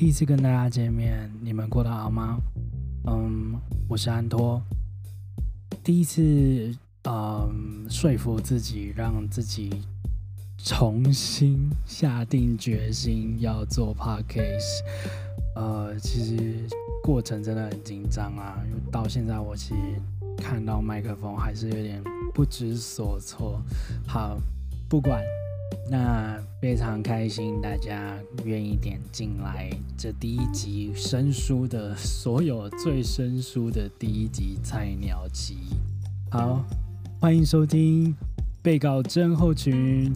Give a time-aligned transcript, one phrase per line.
[0.00, 2.38] 第一次跟大家见面，你们过得好吗？
[3.06, 3.54] 嗯，
[3.86, 4.58] 我是安托。
[5.84, 9.82] 第一次，嗯，说服自己，让自己
[10.56, 14.80] 重新下定决心要做 podcast。
[15.54, 16.66] 呃，其实
[17.02, 20.02] 过程真的很紧张啊，因为到现在我其实
[20.38, 23.60] 看到麦克风还是有点不知所措。
[24.06, 24.40] 好，
[24.88, 25.22] 不管。
[25.90, 35.56] 那非常开心，大家愿意点进来这第一集生疏的所有最生疏的第一集菜鸟集。
[36.30, 36.64] 好，
[37.20, 38.14] 欢迎收听
[38.62, 40.12] 被告症候群。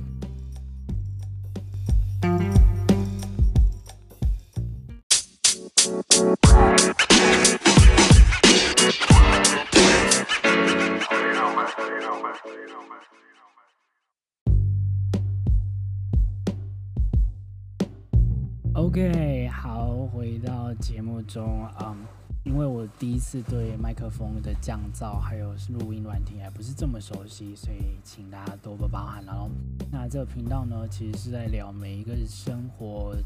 [18.84, 21.96] OK，好，回到节目中，嗯，
[22.44, 29.48] 因为我第一次对麦克风的降噪还有录音软体还不是这么熟悉，所以请大家多多包涵喽。
[29.90, 33.16] 那这个频道呢，其实是在聊每一个生活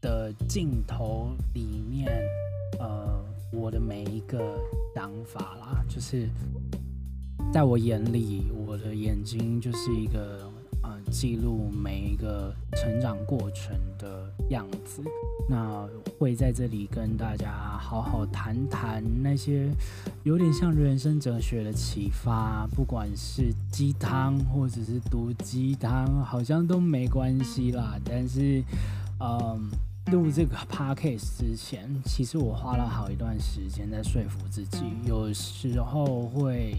[0.00, 2.08] 的镜头里面，
[2.78, 3.20] 呃，
[3.52, 4.60] 我的每一个
[4.94, 6.28] 想法啦，就是
[7.52, 10.48] 在我眼里，我的眼睛就是一个。
[11.10, 15.02] 记录每一个成长过程的样子，
[15.48, 15.86] 那
[16.18, 19.68] 会在这里跟大家好好谈谈那些
[20.22, 27.98] 有点像人生哲学的启发，不管是鸡汤或者是毒鸡汤，好像都没关系啦。
[28.04, 28.62] 但是，
[29.18, 29.68] 嗯，
[30.12, 36.76] 录这个 podcast 之前，其实我花了好一段时间在说服自己，有时候会。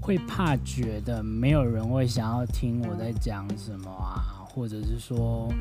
[0.00, 5.52] 会怕觉得没有人会想要听我在讲什么啊，或者是说，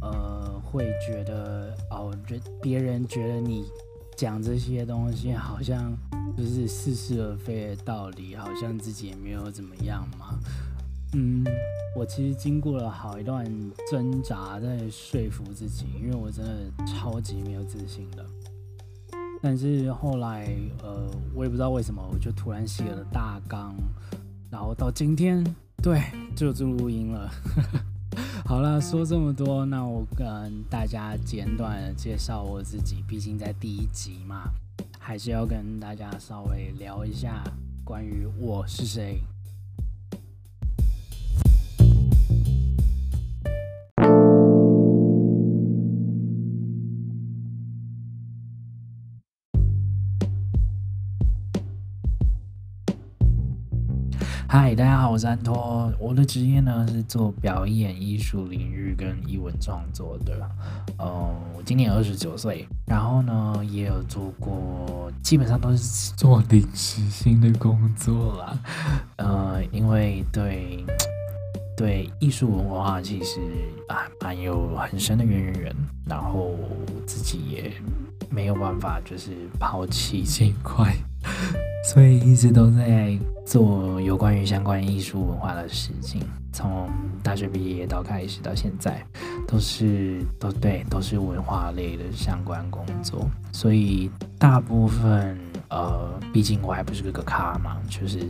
[0.00, 3.64] 呃，会觉得哦，觉别人觉得你
[4.16, 5.96] 讲这些东西好像
[6.36, 10.38] 就是似是而非的道理，好像自己也没有怎么样嘛。
[11.14, 11.42] 嗯，
[11.96, 13.44] 我其实经过了好一段
[13.90, 18.24] 挣扎在说服自己，因为我真的超级没有自信的。
[19.48, 20.44] 但是后来，
[20.82, 23.76] 呃，我也不知道为什么，我就突然写了大纲，
[24.50, 25.40] 然后到今天，
[25.80, 26.02] 对，
[26.34, 27.30] 就做录音了。
[28.44, 34.50] 好了，说这么多，那我跟大家简短的介绍我自己，毕竟在第一集嘛，
[34.98, 37.44] 还是要跟大家稍微聊一下
[37.84, 39.22] 关于我是谁。
[54.48, 55.92] 嗨，大家好，我是安托。
[55.98, 60.48] 我的职业呢是做表演艺术领域跟艺文创作的。
[61.00, 68.58] 嗯，我今年二十九岁，然后呢也有做过，基本上都是做临时性的工作啦。
[69.16, 70.84] 呃，因为对
[71.76, 73.40] 对艺术文化其实
[73.88, 75.74] 啊蛮有很深的渊源，
[76.06, 76.54] 然后
[77.04, 77.72] 自己也
[78.30, 80.96] 没有办法就是抛弃这一块。
[81.86, 83.16] 所以一直都在
[83.46, 86.20] 做有关于相关艺术文化的事情，
[86.52, 86.90] 从
[87.22, 89.06] 大学毕业到开始到现在，
[89.46, 93.30] 都是都对，都是文化类的相关工作。
[93.52, 95.38] 所以大部分
[95.70, 98.26] 呃，毕竟我还不是个咖嘛， 就是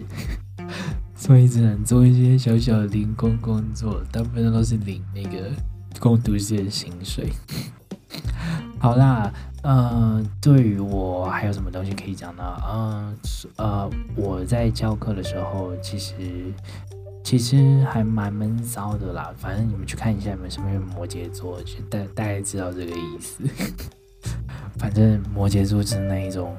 [1.14, 5.50] 所以只能做一些小小的零工工作，大部分都是领那个
[5.98, 7.32] 工读生的薪水。
[8.78, 9.32] 好啦，
[9.62, 12.42] 呃，对于我还有什么东西可以讲呢？
[12.68, 13.18] 嗯，
[13.56, 16.14] 呃，我在教课的时候，其实
[17.24, 19.32] 其实还蛮闷骚的啦。
[19.36, 23.42] 反正你们去看一下，你们身边有摩羯座，就大大概知道这个意思。
[24.78, 26.54] 反正摩羯座是那一种，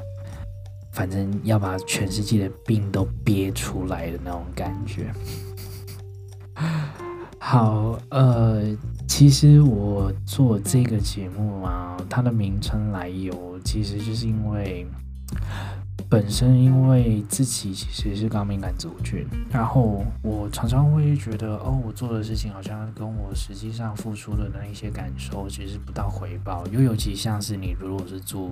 [0.91, 5.13] 反正要把全世界的病都憋出来的那种感觉。
[7.39, 8.61] 好，呃，
[9.07, 14.85] 其实我做这个节目啊，它的名称来由，其实就是因为
[16.09, 28.49] 本身因为自己其实是高敏感族群，然后我常常会觉得，哦，我做的事情好像跟我实际上付出的那一些感受其实不到回报，又尤其像是你如果是做，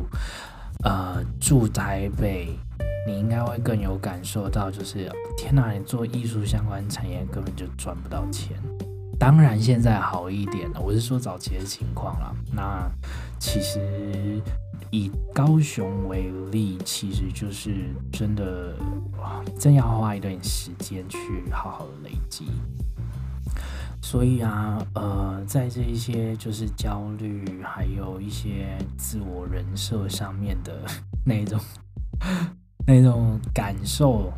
[0.86, 2.58] 呃，住台北，
[3.06, 8.56] 你应该会更有感受到，就是天哪，你做艺术相关产业根本就赚不到钱。
[9.20, 12.34] 当然现在好一点了，我是说早期的情况啦。
[12.54, 12.90] 那
[13.38, 14.42] 其实。
[14.92, 18.74] 以高雄为例，其实就是真的
[19.20, 21.20] 哇，真要花一段时间去
[21.52, 22.46] 好好的累积。
[24.06, 30.80] 所以啊，呃，在这一些就是焦虑，还有一些自我人设上面的
[31.25, 31.60] 那种
[32.86, 34.31] 那种感受，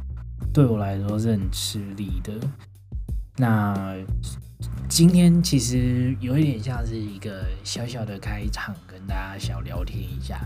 [0.54, 2.32] 对我来说是很吃力的。
[3.36, 3.94] 那。
[4.90, 10.40] 今天其实有一点像是一个小小的开场，跟大家小聊天一下，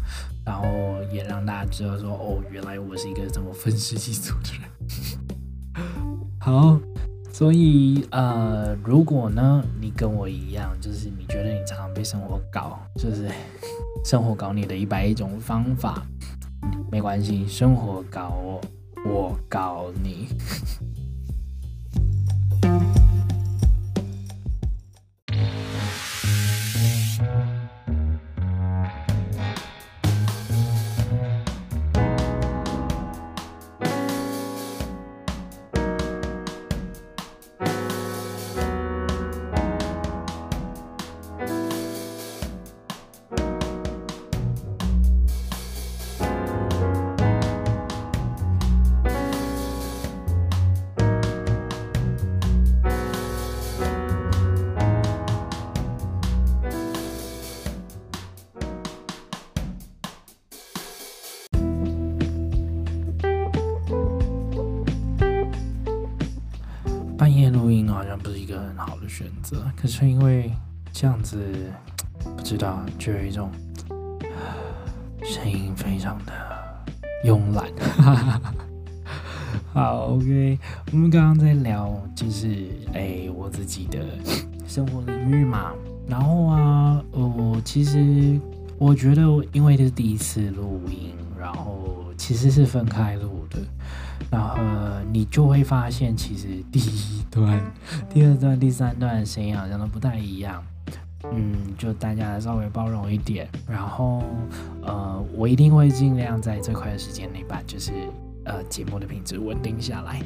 [0.44, 0.66] 然后
[1.14, 4.68] 也让大家知道说，哦，原来我是一个这么愤世嫉俗的人。
[6.42, 6.82] 好，
[7.42, 13.28] 所以呃，如果呢，你跟我一样，就是你觉得你常常被生活搞，就是
[14.06, 16.06] 生活搞你的一百一种方法，
[16.92, 18.62] 没关系，生活搞我，
[19.12, 20.28] 我搞你。
[68.92, 70.52] 好的选择，可是因为
[70.92, 71.42] 这样子，
[72.36, 73.50] 不知道就有一种
[75.24, 76.34] 声音非常的
[77.24, 77.72] 慵懒。
[79.74, 80.60] 好，OK，
[80.92, 84.00] 我们刚刚在聊就是哎我自己的
[84.68, 85.72] 生活领域嘛，
[86.06, 88.38] 然后啊，我其实
[88.78, 89.22] 我觉得
[89.54, 93.31] 因为这是第一次录音，然后其实是分开录。
[94.32, 94.58] 然后
[95.12, 97.62] 你就会发现，其实第一段、
[98.10, 100.64] 第二段、第三段声音好像都不太一样。
[101.32, 103.48] 嗯，就大家稍微包容一点。
[103.70, 104.24] 然后，
[104.82, 107.92] 呃，我一定会尽量在最快的时间内把就是
[108.46, 110.20] 呃节目的品质稳定下来。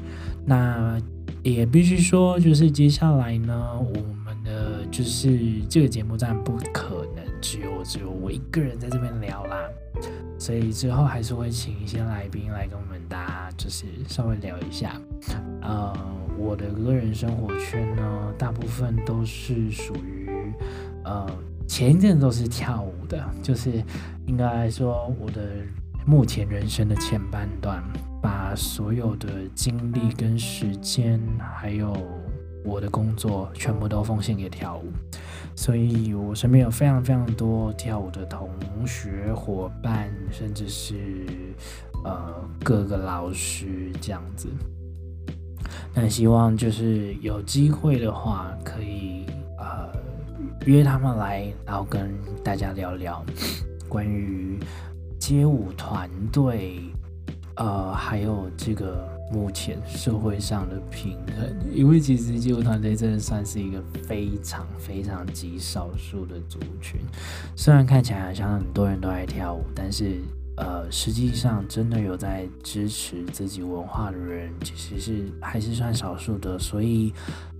[0.45, 0.97] 那
[1.43, 9.57] 也必须说，就是接下来呢，我呃就是这个节目当然不可能只有只有我一个人在这边聊啦。
[10.37, 14.99] 所以之后还是会请一些来宾来跟我们大家就是稍微聊一下。
[15.61, 15.93] 呃，
[16.37, 20.29] 我的个人生活圈呢，大部分都是属于
[21.05, 21.25] 呃
[21.65, 23.81] 前一阵都是跳舞的，就是
[24.27, 25.41] 应该来说我的
[26.05, 27.81] 目前人生的前半段，
[28.21, 31.95] 把所有的精力跟时间还有
[32.65, 34.91] 我的工作全部都奉献给跳舞。
[35.55, 38.49] 所以我身边有非常非常多跳舞的同
[38.85, 40.95] 学伙伴，甚至是
[42.03, 44.49] 呃各个老师这样子。
[45.93, 49.25] 那希望就是有机会的话，可以
[49.57, 49.89] 呃
[50.65, 53.25] 约他们来，然后跟大家聊聊
[53.87, 54.59] 关于
[55.17, 56.81] 街舞团队，
[57.55, 59.14] 呃，还有这个。
[59.31, 66.99] 目前社会上的平衡，因为其实街舞团队真的算是一个非常非常极少数的族群。
[67.55, 70.19] 虽然看起来好像很多人都爱跳舞，但是
[70.57, 76.57] 呃，实际上真的有在支持自己文化的人，其实是还是算少数的。
[76.57, 77.11] 所以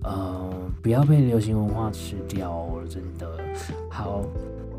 [0.02, 3.28] 呃，不要被流行文化吃掉，真的。
[3.90, 4.22] 好，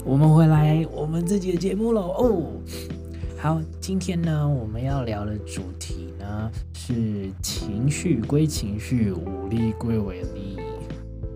[0.04, 2.02] 我们回来我们自己的节目喽。
[2.18, 2.44] 哦，
[3.38, 6.07] 好，今天呢，我们要聊的主题。
[6.74, 10.58] 是情绪归情绪，武力归为力。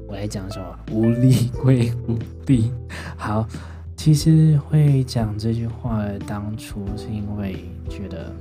[0.08, 0.80] 我来讲什么？
[0.92, 2.18] 武力归武
[2.48, 2.72] 力。
[3.18, 3.48] 好，
[3.96, 8.34] 其实会讲这句话当初是因为觉得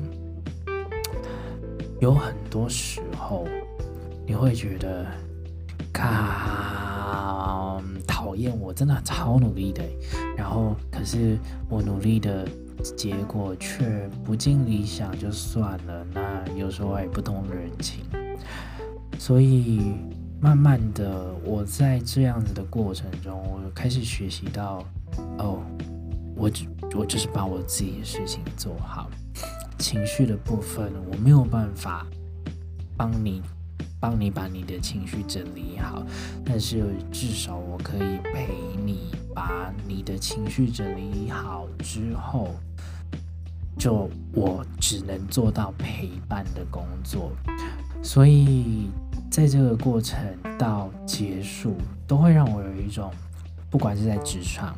[2.00, 3.46] 有很多时候
[4.26, 5.06] 你会觉得，
[5.92, 9.82] 靠，讨厌我，真的超努力的，
[10.36, 11.38] 然后可是
[11.68, 12.48] 我努力的。
[12.80, 16.06] 结果却不尽理想，就算了。
[16.12, 18.04] 那有时候也不通人情，
[19.18, 19.94] 所以
[20.40, 24.84] 慢慢的，我在这样子的过程中，我开始学习到，
[25.38, 25.62] 哦，
[26.34, 29.10] 我只我就是把我自己的事情做好。
[29.78, 32.06] 情绪的部分，我没有办法
[32.96, 33.42] 帮你
[33.98, 36.02] 帮你把你的情绪整理好，
[36.44, 38.48] 但是至少我可以陪
[38.84, 42.54] 你把你的情绪整理好之后，
[43.80, 47.32] 就我只能做到陪伴的工作，
[48.02, 48.90] 所以
[49.30, 50.20] 在这个过程
[50.58, 51.74] 到结束，
[52.06, 53.10] 都会让我有一种，
[53.70, 54.76] 不管是在职场。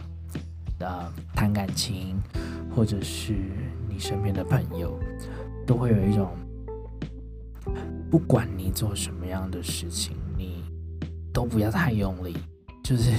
[0.79, 2.21] 呃，谈感情，
[2.75, 3.37] 或者是
[3.89, 4.99] 你身边的朋友，
[5.65, 6.31] 都会有一种，
[8.11, 10.65] 不管你做什么样的事情，你
[11.33, 12.37] 都不要太用力，
[12.83, 13.13] 就是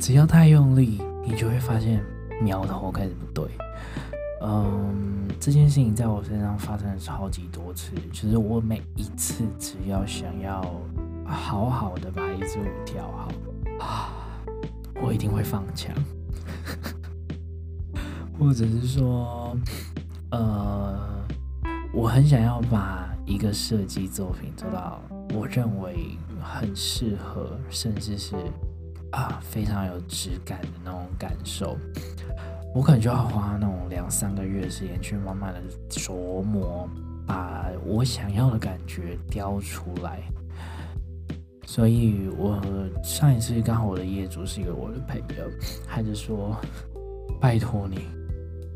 [0.00, 2.00] 只要太用力，你就会发现
[2.40, 3.48] 苗头开始不对。
[4.42, 10.62] 嗯，这件事情在我身上发生了超级多次，就是我每一次只要想要
[11.26, 13.28] 好好的把一支舞跳好
[13.84, 14.08] 啊，
[15.02, 15.94] 我一定会放枪。
[18.38, 19.54] 或者是说，
[20.30, 21.22] 呃，
[21.92, 25.02] 我很想要把一个设计作品做到
[25.34, 28.34] 我认为很适合，甚至是
[29.12, 31.76] 啊非常有质感的那种感受，
[32.74, 36.88] 我可能就要花那种两三个月时间去慢慢的琢磨，
[37.26, 40.20] 把我想要的感觉雕出来。
[41.66, 42.60] 所以我
[43.02, 45.44] 上一次刚好我的业主是一个我的朋友，
[45.86, 46.56] 他就说
[47.40, 48.06] ：“拜托你。”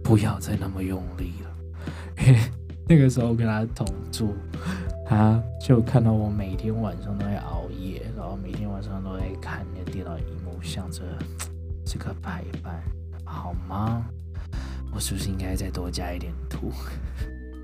[0.04, 2.38] 不要再那么用力了，因 为
[2.86, 4.34] 那个时候跟他同住，
[5.06, 11.00] 他就看到我每天晚上都在熬夜，然后每天晚上都在看那电脑荧幕，想着
[11.86, 12.82] 这个排版
[13.68, 14.04] 吗？
[14.92, 16.70] 我是不是应该再多加一点图？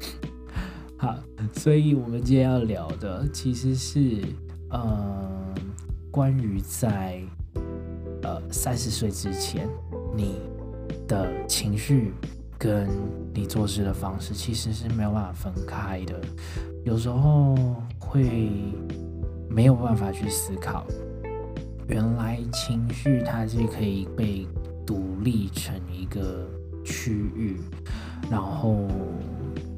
[0.99, 1.17] 好，
[1.55, 4.23] 所以我们今天要聊的其实是，
[4.71, 5.55] 呃，
[6.11, 7.21] 关于在
[8.23, 9.69] 呃三十岁之前
[10.17, 10.37] 你。
[11.07, 12.13] 的情绪
[12.57, 12.89] 跟
[13.35, 16.21] 你做事的方式其实是没有办法分开的，
[16.85, 17.57] 有时候
[17.99, 18.53] 会
[19.49, 20.87] 没有办法去思考，
[21.89, 24.47] 原来情绪它是可以被
[24.91, 26.51] 独立成一个
[26.85, 27.61] 区域，
[28.29, 28.89] 然后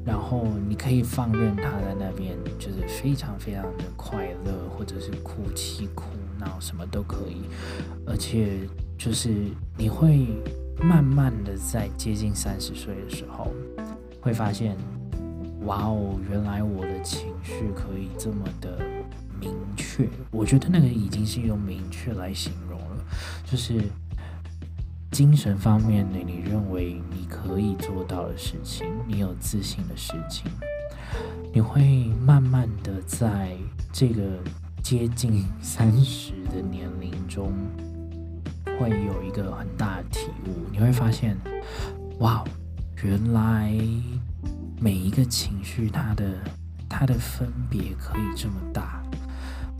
[0.03, 6.05] 然后你可以放任他在那边，就是非常非常的快乐，或者是哭泣、哭
[6.39, 7.43] 闹什么都可以，
[8.07, 8.67] 而且
[8.97, 9.29] 就是
[9.77, 10.25] 你会。
[10.81, 13.53] 慢慢的，在接近三十岁的时候，
[14.19, 14.75] 会发现，
[15.65, 18.79] 哇哦，原来我的情绪可以这么的
[19.39, 20.09] 明确。
[20.31, 23.05] 我觉得那个已经是用明确来形容了，
[23.45, 23.81] 就是
[25.13, 30.51] 精神方面的，你认为你可以做到的事情，你有自信的事情，
[31.53, 33.55] 你会慢慢的在
[33.91, 34.23] 这个
[34.81, 37.53] 接近三十的年龄中。
[38.79, 41.37] 会有一个很大的体悟，你会发现，
[42.17, 42.43] 哇，
[43.03, 43.71] 原来
[44.79, 46.25] 每一个情绪它的
[46.89, 49.03] 它的分别可以这么大。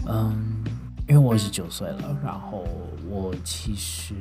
[0.06, 0.64] 嗯，
[1.08, 2.68] 因为我十九岁了，然后
[3.14, 4.16] 我其实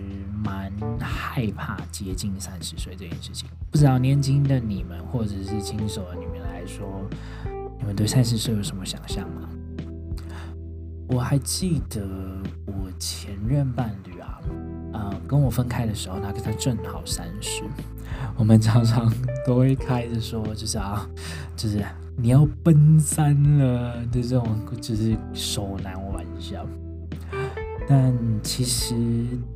[0.45, 0.71] 蛮
[1.01, 3.49] 害怕接近三十岁这件事情。
[3.71, 7.09] 不知道年轻的你们或者是轻熟的你们来说，
[7.79, 9.49] 你们对三十岁有什么想象吗？
[11.09, 12.07] 我还记得
[12.67, 14.39] 我前任伴侣啊。
[14.93, 17.63] 呃，跟我分开的时候，那个他正好三十，
[18.37, 19.11] 我们常常
[19.47, 21.09] 都会开着说，就是啊，
[21.57, 21.83] 就是
[22.15, 24.47] 你要奔三了的这种，
[24.83, 26.67] 就是手难玩笑。
[27.89, 28.95] 但其实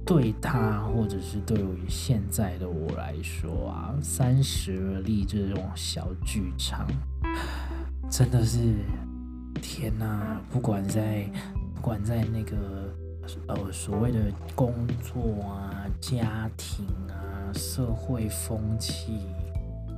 [0.05, 6.87] 对他，或者是对于现在的我来说啊，三十而立这种小剧场，
[8.11, 8.59] 真的是
[9.63, 10.41] 天哪！
[10.51, 11.25] 不管在，
[11.75, 12.57] 不管在那个。
[13.49, 14.21] 呃，所谓的
[14.55, 19.19] 工作啊、家庭啊、社会风气，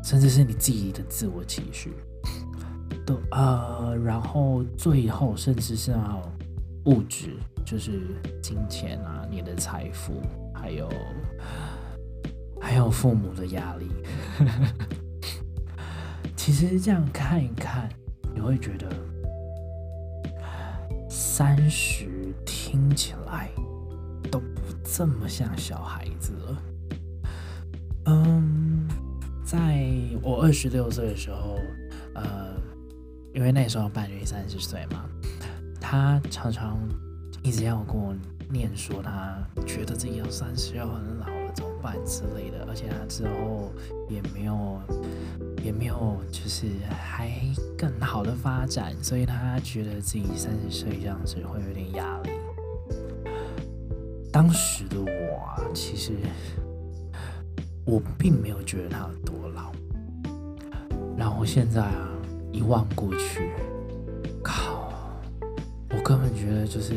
[0.03, 1.93] 甚至是你自己的自我期许，
[3.05, 6.27] 都呃，然后最后甚至是要
[6.87, 7.37] 物质，
[7.69, 8.01] 就是
[8.43, 10.23] 金钱啊、你的财富，
[10.55, 10.89] 还有
[12.59, 13.91] 还有父母的压力。
[16.35, 17.91] 其实这样看一看，
[18.35, 18.89] 你会觉得
[21.11, 22.09] 三十。
[22.45, 23.49] 听起来
[24.31, 26.63] 都不这么像小孩子了。
[28.05, 28.87] 嗯，
[29.43, 29.89] 在
[30.23, 31.59] 我二十六岁的时候，
[32.15, 32.55] 呃，
[33.33, 35.07] 因为那时候伴侣三十岁嘛，
[35.81, 36.79] 他常常
[37.43, 38.15] 一直要跟我
[38.51, 42.65] 念说，他觉得自己要三十要很老了，怎么办之类的。
[42.69, 43.73] 而且他之后
[44.09, 44.81] 也没有
[45.63, 47.31] 也没有就是还
[47.77, 52.31] 更好的发展，所以他觉得自己三十岁这样子会有点压力。
[54.31, 56.13] 当时的我啊，其实
[57.85, 59.73] 我并没有觉得他有多老，
[61.17, 62.09] 然后现在啊，
[62.53, 63.51] 一望过去，
[64.43, 64.93] 靠，
[65.91, 66.95] 我根本觉得就是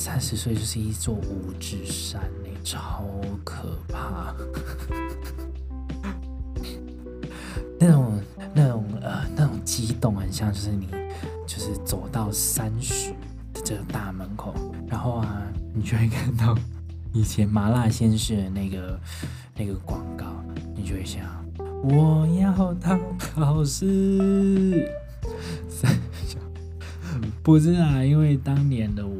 [0.00, 3.04] 三十岁就是一座五指山，欸，超
[3.44, 4.34] 可怕。
[7.78, 8.18] 那种
[8.54, 10.88] 那种呃那种激动，很像就是你
[11.46, 13.10] 就是走到三十
[13.52, 14.54] 的这个大门口，
[14.88, 15.42] 然后啊，
[15.74, 16.56] 你就会看到
[17.12, 18.98] 以前麻辣鲜师的那个
[19.54, 20.24] 那个广告，
[20.74, 21.20] 你就会想。
[21.82, 22.98] 我要当
[23.36, 24.90] 老师，
[27.42, 29.19] 不是啊，因为当年的我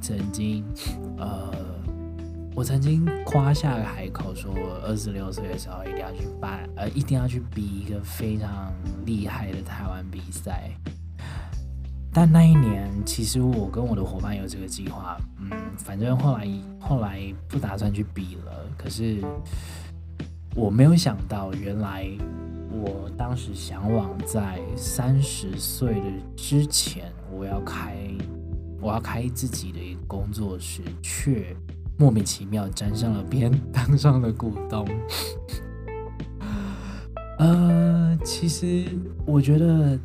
[0.00, 0.64] 曾经，
[1.18, 1.52] 呃，
[2.54, 8.72] 我曾经夸下海口，说我二十六岁的时候一定要去办，呃，一定要去比一个非常
[9.04, 10.70] 厉害的台湾比赛。
[12.12, 16.48] 但那一年，其实我跟我的伙伴有这个计划，嗯，反正后来
[16.80, 19.22] 后来不打算去比了，可是。
[20.56, 22.10] 我没有想到，原来
[22.72, 27.96] 我当时向往在三十岁的之前，我要开，
[28.80, 31.54] 我要开自己的一个工作室，却
[31.98, 34.86] 莫名其妙沾上了边，当上了股东。
[37.38, 38.86] 呃，其实
[39.26, 39.98] 我觉得，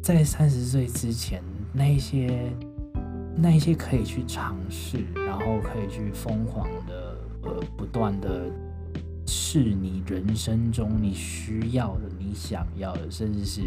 [0.00, 2.52] 在三十岁之前，那一些
[3.36, 8.50] 那一些可以去尝试，然后可以去疯狂的，呃，不断的。
[9.24, 13.62] 是你人生中你需要的、你想要的，甚至是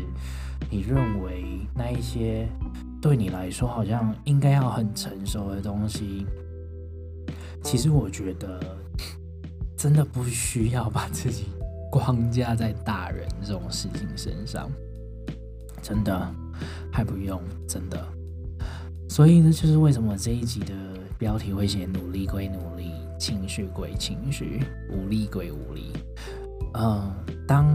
[0.70, 2.46] 你认为那一些
[3.06, 6.26] 对你来说好像应该要很成熟的东西。
[7.62, 8.60] 其实我觉得
[9.78, 11.46] 真的不需要把自己
[11.92, 14.72] 框架在大人这种事情身上，
[15.84, 16.34] 真的
[16.92, 18.08] 还不用，真的。
[19.08, 20.74] 所以呢，就是为什么这一集的
[21.20, 22.92] 标题会写“努力归努力”。
[23.20, 25.94] 情绪归情绪，无力归无力。
[26.78, 27.10] 嗯，
[27.48, 27.66] 当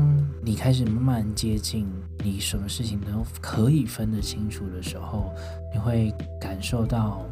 [0.42, 1.86] 你开始慢慢接近
[2.22, 5.32] 你什么事情都可以分得清楚的时候，
[5.72, 7.24] 你会感受到，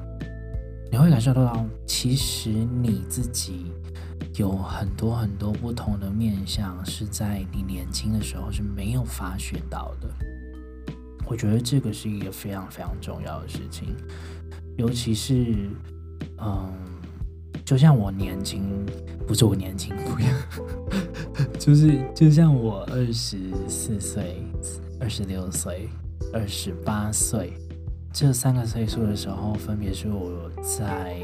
[0.90, 3.66] 你会感受到，其实你自己
[4.37, 10.09] 有很多很多不同的面向，是在你年轻的时候是没有发掘到的。
[11.26, 13.94] 我觉得这个是一个非常非常重要的事情，
[14.78, 15.68] 尤其是，
[16.38, 16.72] 嗯。
[17.68, 18.62] 就像我年轻，
[19.26, 20.35] 不是我年轻不一样，
[21.61, 23.37] 就是就像我二十
[23.68, 24.42] 四岁、
[24.98, 25.87] 二十六岁、
[26.33, 27.52] 二十八岁
[28.11, 31.18] 这三个岁数的时候，分别是我在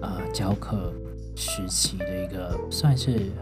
[0.00, 0.94] 呃教课
[1.34, 3.32] 时期的一个算是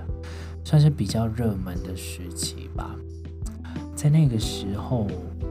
[0.64, 2.96] 算是比较热门的时期吧。
[3.94, 5.06] 在那个时候，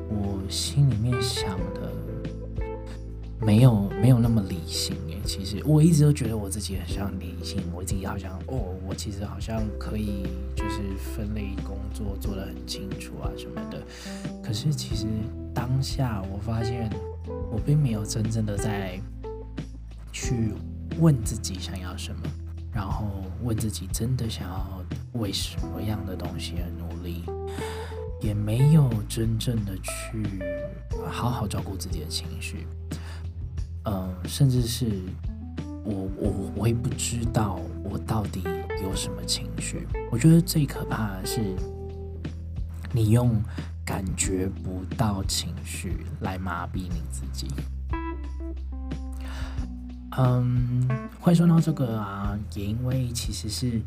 [0.10, 1.92] 我心里面想的
[3.40, 4.96] 没有没有那么理性。
[5.26, 10.24] 其实我一直都觉得我自己很像理性，我自己好像哦，我其实好像可以
[10.56, 13.82] 就是分类工作做得很清楚啊什么的。
[14.44, 15.08] 可是其实
[15.54, 16.90] 当下我发现
[17.52, 19.00] 我并没有真正的在
[20.12, 20.54] 去
[21.00, 22.22] 问自己想要什么，
[22.72, 27.24] 然后问自己真的想要为什么样的东西而努力，
[28.22, 30.24] 也没有真正的去
[31.10, 32.68] 好好照顾自己的情绪。
[33.86, 34.88] 嗯，甚至是
[35.84, 38.42] 我我我也不知道我到底
[38.82, 39.88] 有什么情绪。
[40.12, 41.56] 我觉得最可怕的是，
[42.92, 43.40] 你用
[43.86, 47.48] 感觉不到情绪来麻痹你自己。
[50.18, 50.88] 嗯，
[51.20, 53.80] 会说到这个啊，也因为其实是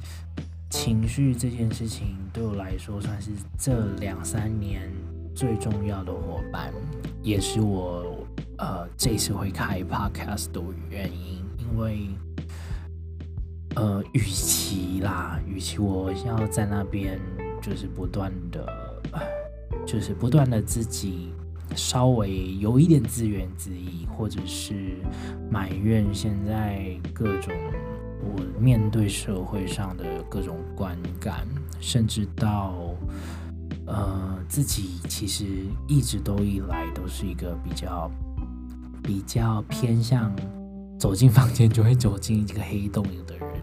[0.71, 4.89] 情绪这件事情对我来说算是这两三年
[5.35, 6.73] 最重要的伙伴，
[7.23, 8.08] 也是我。
[8.59, 12.09] 呃，这次会开 podcast 的原因，因为，
[13.77, 17.21] 呃，与其啦，与其我要在那边
[17.63, 18.67] 就是不断的，
[19.87, 21.33] 就是不断的自己
[21.77, 24.97] 稍微有一点自怨自艾，或者是
[25.49, 27.55] 埋怨现在各种
[28.21, 31.47] 我面对社会上的各种观感，
[31.79, 32.75] 甚至到
[33.87, 35.45] 呃自己其实
[35.87, 38.11] 一直都以来都是一个比较。
[39.09, 40.31] 比较偏向
[40.99, 43.63] 走进房间就会走进一个黑洞的人，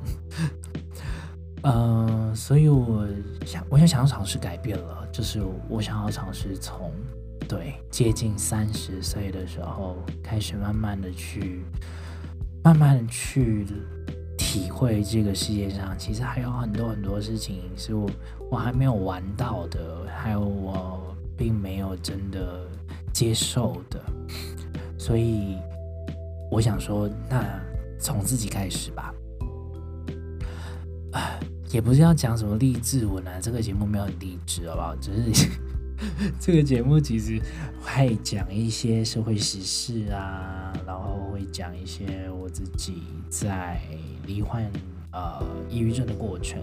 [1.62, 3.08] 呃，所以我
[3.45, 6.91] 想，我想想要尝试改变了，就是我想要尝试从
[7.47, 11.63] 对接近三十岁的时候开始，慢慢的去，
[12.63, 13.67] 慢慢的去
[14.36, 18.10] 体会这个世界上其实还有很多很多事情是我
[18.49, 22.65] 我还没有玩到的，还有我并没有真的
[23.13, 24.01] 接受的。
[25.05, 25.55] 所以，
[26.49, 27.61] 我想说，那
[27.99, 29.13] 从自己开始吧。
[31.11, 31.39] 啊，
[31.69, 34.95] 也不是要讲什么励志文啊，这个节目没有励志，好不好？
[34.95, 35.47] 只是
[36.41, 37.39] 这个节目其实
[37.83, 43.79] 会讲一些社会时事啊，然后会讲一些我自己在
[44.25, 44.63] 罹患
[45.11, 45.39] 呃
[45.69, 46.59] 抑郁症的过程，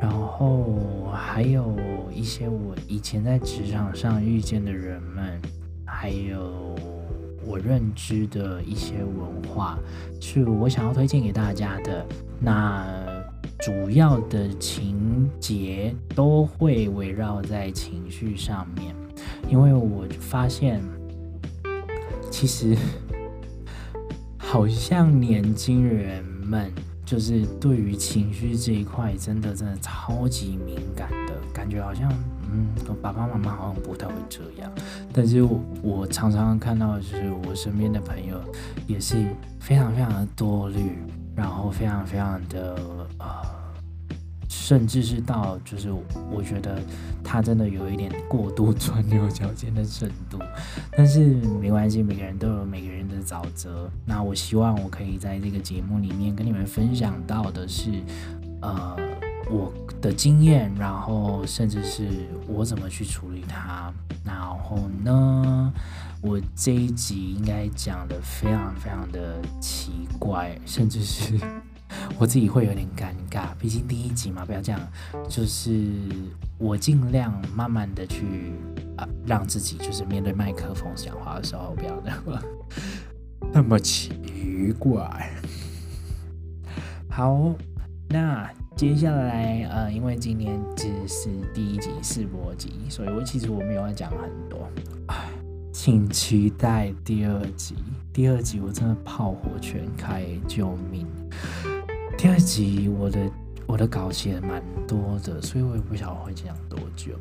[0.00, 1.76] 然后还有
[2.14, 5.42] 一些我以前在职场上遇见的人们，
[5.84, 6.76] 还有
[7.46, 9.78] 我认知的一些文化，
[10.20, 12.04] 是我想要推荐给大家的。
[12.40, 12.86] 那
[13.60, 18.94] 主要的情节都会围绕在情绪上面，
[19.48, 20.82] 因为我发现，
[22.30, 22.76] 其实
[24.36, 26.70] 好像年轻人们
[27.06, 32.12] 就是对于情绪这一块，真的真的超级敏感的感觉，好像
[32.54, 34.70] 嗯，爸爸妈妈好像不太会这样，
[35.12, 38.40] 但是我，我常常看到，就是我身边的朋友
[38.86, 39.26] 也是
[39.58, 40.98] 非常非常的多虑。
[41.36, 42.76] 然后非常非常的
[43.18, 43.26] 呃，
[44.48, 45.90] 甚至是到就是
[46.30, 46.80] 我觉得
[47.24, 50.38] 他真的有一点过度钻牛角尖的程度，
[50.96, 51.24] 但是
[51.60, 53.90] 没关系，每个人都有每个人的沼泽。
[54.06, 57.90] 那我希望我可以在这个节目里面跟你们分享到的是，
[58.62, 58.96] 呃，
[59.50, 62.08] 我的经验，然后甚至是
[62.46, 63.92] 我怎么去处理它。
[64.24, 65.72] 然后呢，
[66.22, 71.38] 我这一集应该讲的非常非常的奇怪，甚至是
[72.18, 73.48] 我自己会有点尴尬。
[73.58, 74.80] 毕竟第一集嘛，不要这样。
[75.28, 75.92] 就是
[76.58, 78.52] 我尽量慢慢的去
[78.96, 82.42] 啊，让自己就是面对麦克风讲话的时候，不要那么
[83.52, 85.30] 那么奇怪。
[87.10, 87.54] 好，
[88.08, 94.68] 那接下来呃，因为今年只是第一集试播集，所以我其实我没有要讲很多。
[95.72, 97.76] 请期待第二集。
[98.12, 101.06] 第二集我真的炮火全开，救命！
[102.18, 103.30] 第二集我的
[103.66, 107.12] 我的稿写蛮多的，所以我也不晓得会讲多久，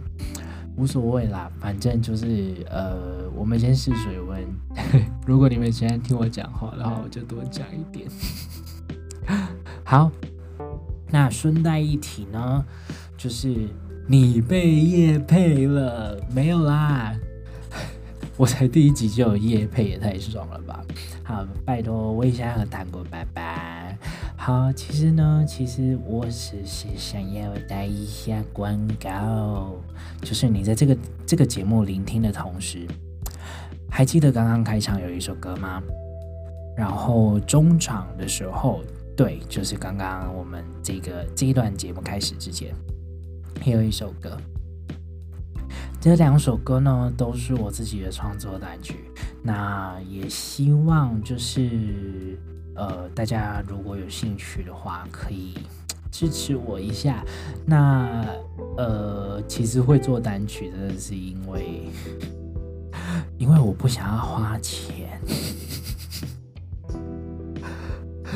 [0.76, 4.44] 无所谓啦，反正就是呃，我们先试水温。
[5.26, 8.08] 如果你们喜欢听我讲话的话，我就多讲一点。
[9.86, 10.12] 好，
[11.14, 12.66] 那顺带一提呢，
[13.16, 13.70] 就是
[14.08, 17.14] 你被业配了没有啦？
[18.36, 20.84] 我才第一集就有业配，也太爽了吧！
[21.24, 23.96] 好，拜托我一下和糖果拜拜。
[24.36, 29.76] 好，其实呢，其实我只是想要带一下广告，
[30.24, 30.98] 就是你在这个
[31.28, 32.88] 这个节目聆听的同时，
[33.88, 35.80] 还记得刚刚开场有一首歌吗？
[36.76, 38.82] 然后中场的时候，
[39.16, 42.74] 对，就是刚刚我们这个这一段节目开始之前，
[43.62, 44.38] 还有一首歌。
[46.02, 49.10] 这两首歌呢，都是我自己的创作单曲。
[49.42, 52.38] 那也希望就是，
[52.76, 55.54] 呃，大家如果有兴趣的话，可以
[56.12, 57.24] 支持我一下。
[57.66, 58.26] 那
[58.78, 61.84] 呃，其实会做单曲，真的是因为，
[63.40, 65.22] 因为我不想要花钱，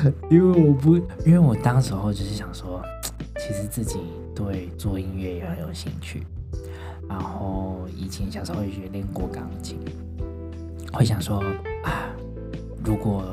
[0.29, 2.81] 因为我不，因为我当时候就是想说，
[3.39, 3.99] 其实自己
[4.35, 6.23] 对做音乐也很有兴趣。
[7.09, 9.79] 然后以前小时候也学练过钢琴，
[10.91, 11.41] 会想说
[11.83, 12.09] 啊，
[12.83, 13.23] 如果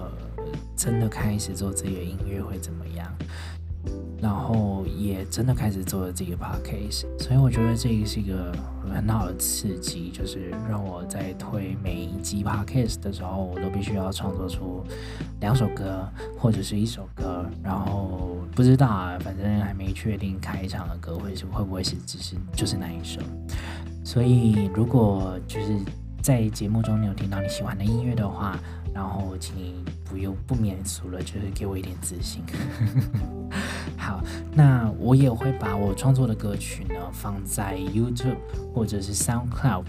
[0.77, 3.13] 真的开始做这个音乐会怎么样？
[4.25, 8.51] 然后也真的开始做了这个 podcast，所以我觉得这个是一个
[8.91, 14.83] 很好的刺激，就是让我在推每一集 podcast 的时候，我都必须要创作出
[15.41, 16.09] 两首歌
[16.39, 23.21] 或者是一首歌，然后不知道啊，反正还没确定开场的歌会是会不会是只是就是那一首，
[24.03, 25.79] 所以如果就是
[26.23, 28.59] 在节目中你有听到你喜欢的音乐的话，
[28.95, 29.85] 然后请你。
[30.07, 32.45] 不用不免俗了，就是给我一点自信。
[33.97, 38.39] 好，那我也会把我创作的歌曲呢放在 YouTube
[38.75, 39.85] 或者是 SoundCloud。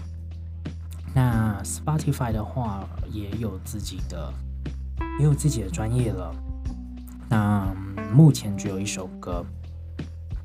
[1.14, 4.32] 那 Spotify 的话也有自己的，
[5.18, 6.34] 也有自己的专业了。
[7.28, 7.74] 那
[8.12, 9.44] 目前只有一首歌，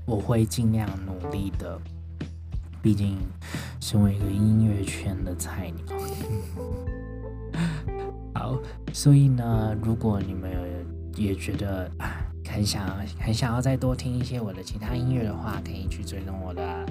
[0.05, 1.79] 我会尽量努力的。
[2.81, 3.19] 毕竟
[3.79, 5.97] 身为一个音乐圈的菜鸟。
[8.33, 8.57] 好，
[8.91, 10.49] 所以呢，如果你们
[11.15, 12.86] 也觉得啊，很想
[13.19, 16.86] 很想要再多听一些我的其他音乐的话，可以去追踪我的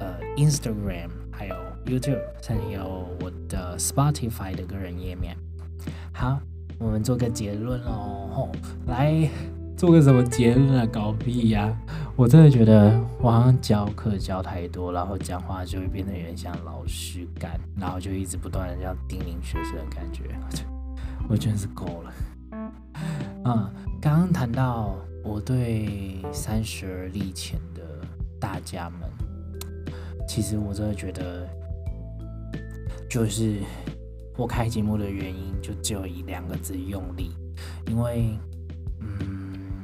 [0.00, 1.54] 呃 Instagram，还有
[1.86, 5.36] YouTube，甚至有我的 Spotify 的个人页面。
[6.12, 6.38] 好，
[6.78, 8.50] 我们做个结论喽，
[8.86, 9.28] 来
[9.76, 10.86] 做个什么结论啊？
[10.86, 11.76] 搞屁呀、
[12.16, 20.24] 我真的觉得我好像教课教太多，然后讲话就会变得有点像老师感，然后就一直不断的这样叮咛学生的感觉，
[21.28, 22.12] 我真是够了。
[23.44, 23.70] 嗯，
[24.04, 27.82] 刚刚谈到我对三十而立前的
[28.38, 29.10] 大家们，
[30.28, 31.48] 其实我真的觉得
[33.08, 33.62] 就是
[34.36, 37.34] 我开节目的原因，就只有一两个字：用力。
[37.86, 38.38] 因为，
[39.00, 39.82] 嗯，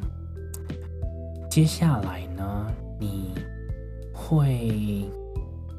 [1.50, 3.32] 接下来呢，你
[4.12, 5.08] 会，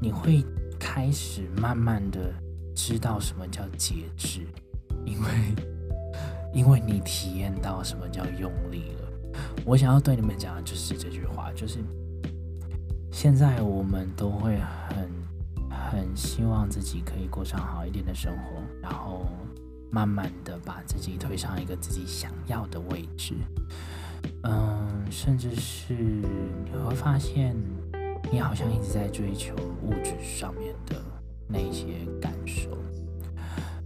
[0.02, 0.44] 你会
[0.80, 2.34] 开始慢慢的
[2.74, 4.48] 知道什么叫节制，
[5.06, 5.28] 因为，
[6.54, 9.40] 因为你体验到什么叫用力了。
[9.66, 11.80] 我想要对你们讲的就是这句话，就是
[13.12, 14.60] 现在我们都会
[14.90, 15.10] 很，
[15.70, 19.26] 很希望自己可以过上好一点的生活，然后。
[19.94, 23.34] 慢慢的把自己推上一个自己想要的位置，
[24.44, 27.54] 嗯，甚至是你会发现，
[28.32, 30.96] 你好像一直在追求物质上面的
[31.46, 32.70] 那些感受，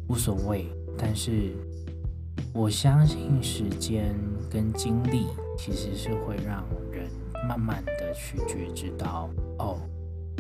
[0.08, 0.68] 无所谓。
[0.96, 1.56] 但是
[2.54, 4.16] 我相信时间
[4.50, 7.10] 跟经历其实是会让人
[7.48, 9.80] 慢慢的去觉知到，哦，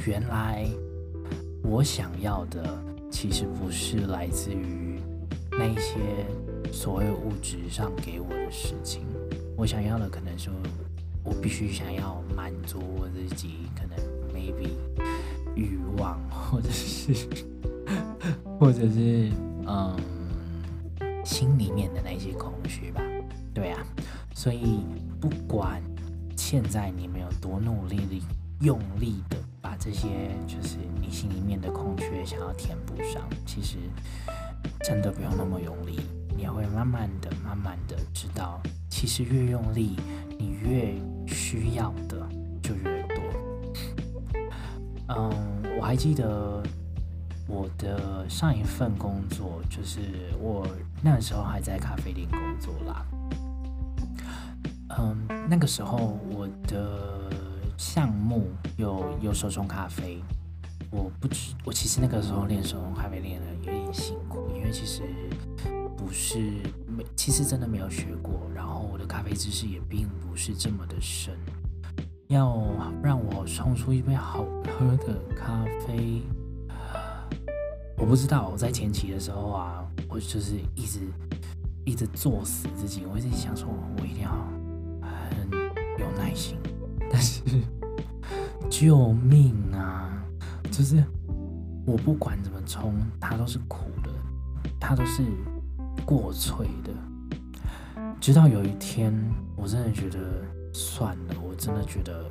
[0.06, 0.66] 原来
[1.64, 2.64] 我想要的
[3.12, 5.00] 其实不是来自于。
[5.58, 5.96] 那些
[6.70, 9.06] 所谓物质上给我的事情，
[9.56, 10.50] 我想要的可能是
[11.24, 13.98] 我必须想要满足我自己，可能
[14.34, 14.72] maybe
[15.56, 17.14] 欲望，或者是
[18.60, 19.32] 或者是
[19.66, 19.96] 嗯
[21.26, 23.02] 心里面的那些空虚吧。
[23.54, 23.84] 对啊，
[24.34, 24.86] 所以
[25.20, 25.82] 不管
[26.38, 28.22] 现在你们有多努力的、
[28.62, 30.08] 用力的把这些
[30.48, 33.78] 就是你心里面的空缺想要填补上，其实。
[34.84, 36.00] 真的不用那么用力，
[36.36, 39.96] 你会慢慢的、慢慢的知道，其实越用力，
[40.40, 40.94] 你越
[41.28, 42.28] 需要的
[42.62, 43.18] 就越多。
[45.10, 45.32] 嗯，
[45.78, 46.64] 我还记得
[47.48, 50.00] 我的上一份工作，就是
[50.40, 50.68] 我
[51.06, 53.06] 那个时候还在咖啡店工作啦。
[54.98, 57.30] 嗯，那个时候我的
[57.78, 60.20] 项目有有手冲咖啡。
[60.90, 65.04] 我不知，我其实那个时候练手冲咖啡练的有点辛苦，因为其实
[65.96, 66.40] 不是
[66.88, 71.38] 没，其实真的没有学过，然后我的咖啡知识也并不是这么的深。
[72.30, 72.60] 要
[73.04, 74.44] 让我冲出一杯好
[74.80, 76.24] 喝的咖啡，
[77.98, 78.50] 我不知道。
[78.50, 81.00] 我在前期的时候啊，我就是一直
[81.86, 84.32] 一直作死自己，我一直想说，我一定要
[85.02, 85.50] 很
[86.00, 86.58] 有耐心，
[87.12, 87.42] 但是
[88.70, 90.12] 救命啊！
[90.72, 91.04] 就是
[91.86, 94.10] 我不管怎么冲，它都是苦的，
[94.80, 95.24] 它都是
[96.06, 96.92] 过脆的。
[98.20, 99.14] 直到有一天，
[99.56, 100.20] 我真的觉得
[100.74, 102.30] 算了，我真的觉得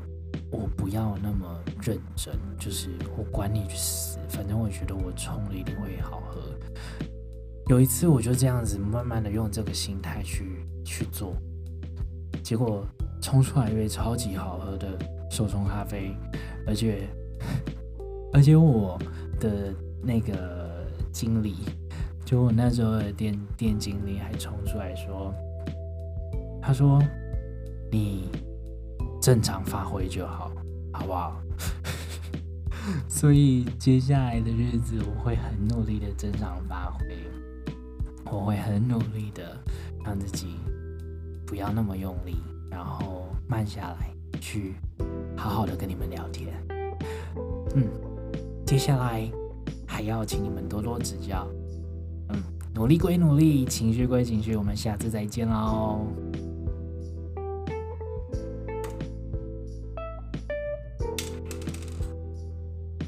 [0.55, 2.35] 我不要那么认真。
[2.59, 6.40] 就是我管你去死，反正我觉得我冲了一定会好喝。
[7.69, 11.37] 有一次，我就这样子慢慢的用这个心态去去做，
[12.43, 12.87] 结果
[13.21, 14.99] 冲出来一杯超级好喝的
[15.31, 16.14] 手冲咖啡，
[16.67, 17.09] 而且。
[18.33, 18.99] 而且我
[19.38, 21.55] 的那个经理，
[22.25, 25.33] 就我那时候的店店经理还冲出来说
[26.61, 27.01] ：“他说
[27.93, 28.29] 你
[29.25, 30.53] 正常发挥就好，
[30.93, 31.41] 好不好？”
[33.09, 37.17] 所以接下来的日子我会很努力的正常发挥，
[38.31, 39.57] 我会很努力的
[40.05, 40.57] 让自己
[41.47, 42.37] 不要那么用力，
[42.71, 44.11] 然后慢下来
[44.43, 44.75] 去
[45.35, 46.53] 好好的跟你们聊天。
[47.75, 47.89] 嗯。
[48.67, 49.27] 接下来
[49.87, 51.49] 还要请你们多多指教，
[52.29, 52.43] 嗯，
[52.75, 56.07] 努力归努力，情绪归情绪，我们下次再见喽。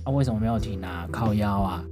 [0.06, 1.08] 啊，为什么没有停啊？
[1.10, 1.82] 靠腰啊！